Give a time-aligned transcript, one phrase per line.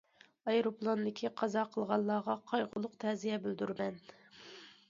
[0.51, 4.05] ئايروپىلاندىكى قازا قىلغانلارغا قايغۇلۇق تەزىيە بىلدۈرىمەن.